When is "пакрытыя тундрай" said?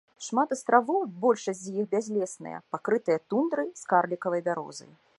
2.77-3.73